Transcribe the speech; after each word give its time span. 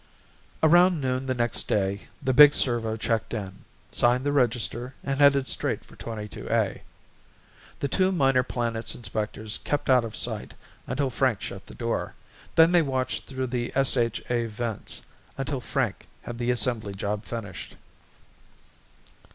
Around 0.63 0.99
noon 0.99 1.27
the 1.27 1.35
next 1.35 1.67
day 1.67 2.07
the 2.23 2.33
big 2.33 2.55
servo 2.55 2.97
checked 2.97 3.35
in, 3.35 3.65
signed 3.91 4.23
the 4.23 4.31
register 4.31 4.95
and 5.03 5.19
headed 5.19 5.47
straight 5.47 5.85
for 5.85 5.95
22A. 5.95 6.81
The 7.81 7.87
two 7.87 8.11
Minor 8.11 8.41
Planets 8.41 8.95
inspectors 8.95 9.59
kept 9.59 9.91
out 9.91 10.03
of 10.03 10.15
sight 10.15 10.55
until 10.87 11.11
Frank 11.11 11.39
shut 11.43 11.67
the 11.67 11.75
door, 11.75 12.15
then 12.55 12.71
they 12.71 12.81
watched 12.81 13.25
through 13.25 13.45
the 13.45 13.71
SHA 13.75 14.47
vents 14.47 15.03
until 15.37 15.61
Frank 15.61 16.07
had 16.23 16.39
the 16.39 16.49
assembly 16.49 16.95
job 16.95 17.23
finished. 17.23 17.75